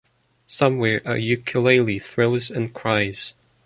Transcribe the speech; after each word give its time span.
Somewhere 0.47 1.03
a 1.05 1.15
ukulele 1.17 1.99
thrills 1.99 2.49
and 2.49 2.73
cries. 2.73 3.35